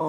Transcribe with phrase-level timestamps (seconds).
[0.00, 0.08] اسمع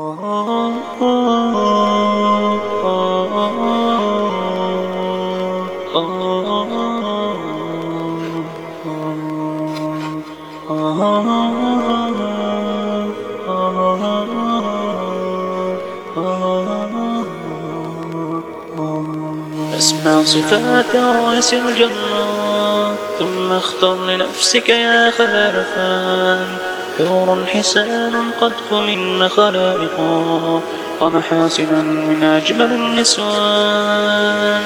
[20.23, 30.61] صفات رئيس الجنة ثم اختر لنفسك يا خلافان حور حسان قد من خلائقا
[31.01, 34.61] ومحاسنا من أجمل النسوان.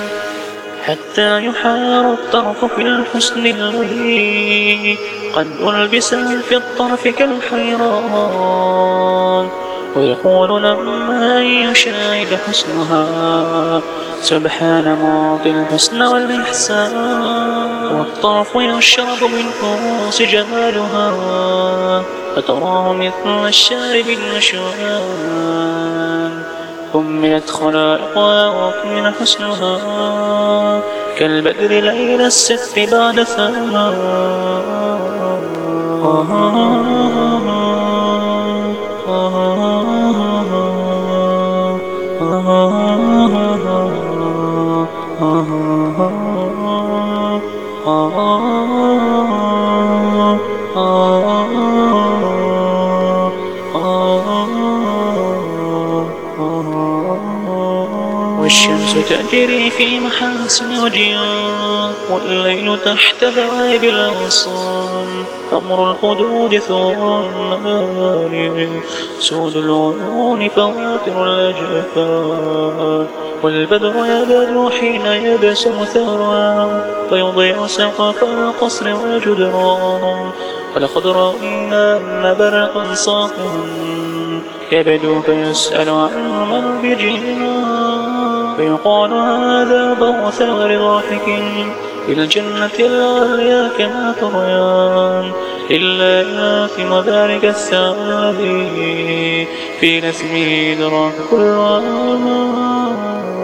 [0.85, 4.97] حتى يحار الطرف في الحسن الذي
[5.35, 6.15] قد ألبس
[6.49, 8.45] في الطرف كالحيران.
[9.95, 13.05] ويقول لما يشاهد حسنها
[14.21, 17.64] سبحان معطي الحسن والإحسان.
[17.99, 21.11] والطرف يشرب من كؤوس جمالها.
[22.35, 25.01] فتراه مثل الشارب النشوان
[26.93, 30.81] كملت خلائقها وكمل حسنها.
[31.17, 33.25] كالبدر ليل الست بعد
[48.13, 49.95] oh,
[50.75, 51.41] oh,
[53.73, 54.64] oh, oh.
[58.45, 68.69] والشمس تجري في محاسن وجيها والليل تحت ذواب الأغصان أمر الخدود ثور النهار
[69.19, 73.07] سود العيون فواتر الأجفان
[73.43, 76.81] والبدر يبدو حين يبسم ثرى.
[77.09, 80.31] فيضيع سقف القصر والجدران.
[80.75, 83.51] ولقد رأينا أن برقا صاقا
[84.71, 87.84] يبدو فيسأل عن من بجنان.
[88.57, 91.25] فيقال هذا ضوء ثغر ضاحك
[92.05, 95.31] في الجنة العليا كما تريان.
[95.71, 99.47] إلا آثم ذلك الثاني
[99.79, 101.55] في نسمه دراك كل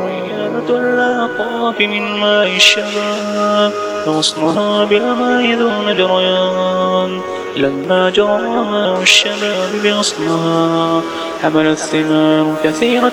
[0.05, 3.72] ريانة اللاقاف من ماء الشباب.
[4.07, 7.22] غصنها بالماء دون جريان
[7.55, 11.01] لما جرى ماء الشباب بغصنها.
[11.43, 13.11] حمل الثمار كثيرة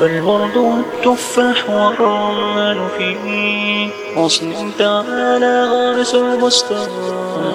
[0.00, 6.88] فالورد والتفاح والرمان فيه غصن تعالى غارس البستان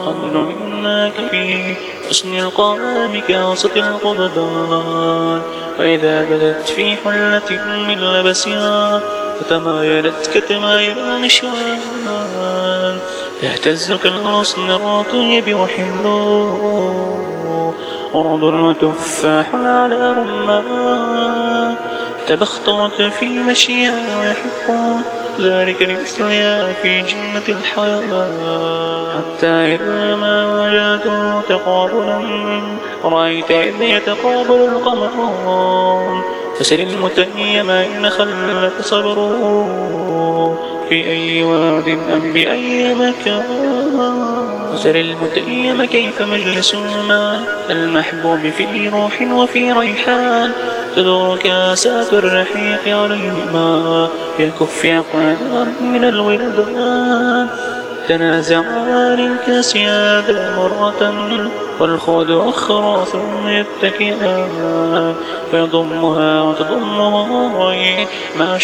[0.05, 1.75] قد نعمناك في
[2.09, 5.41] حسن القوام كاسة القببان
[5.79, 9.01] وإذا بدت في حلة من لبسها
[9.41, 11.79] فتمايلت كتمايل النشوان
[13.43, 16.47] يهتز كالغصن الرطيب وحلو
[18.13, 21.75] ورد وتفاح على رمان
[22.27, 25.03] تبخترت في مشيها ويحبون
[25.39, 29.07] ذلك لمثلها في جنة الحياة.
[29.17, 32.61] حتى إذا ما وجدوا تقابلا
[33.03, 36.21] رأيت إذ يتقابل القمران
[36.59, 39.31] فسل المتيم إن خلت صبره
[40.89, 43.43] في أي واد أم بأي مكان.
[44.73, 46.75] وسل المتيم كيف مجلس
[47.07, 47.39] ما
[47.69, 50.51] المحبوب في روح وفي ريحان.
[50.95, 54.07] تدور كاسات الرحيق عليهما
[54.39, 57.47] يكف أقوام من الولدان
[59.13, 61.13] الكاس هذا مرة
[61.79, 65.15] والخود أخرى ثم يتكئان
[65.51, 68.07] فيضمها وتضمها عين
[68.39, 68.57] مع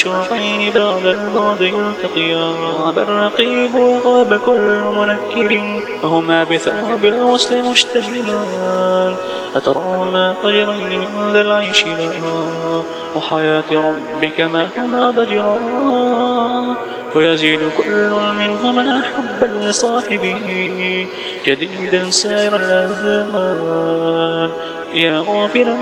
[0.75, 5.81] بعد البعد يلتقيان غاب الرقيب وغاب كل منكر.
[6.03, 9.15] وهما بثواب الوصل مشتغلان
[9.55, 12.83] أترى ما أجرين من ذا العيش لنا
[13.15, 16.06] وحياة ربك ما هما ضجران
[17.17, 21.07] ويزيد كل منهما حبا لصاحبه.
[21.45, 24.49] جديدا سائر الأزمان
[24.93, 25.73] يا غافلا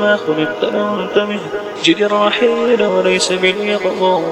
[0.00, 1.38] ما خلقت أنت من
[1.84, 4.22] جد الرحيل وليس باليقظان